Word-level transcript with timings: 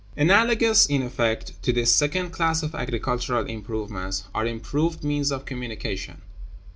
Analogous 0.17 0.87
in 0.87 1.03
effect 1.03 1.61
to 1.61 1.71
this 1.71 1.93
second 1.95 2.31
class 2.31 2.63
of 2.63 2.73
agricultural 2.73 3.45
improvements 3.45 4.23
are 4.33 4.47
improved 4.47 5.03
means 5.03 5.31
of 5.31 5.45
communication. 5.45 6.23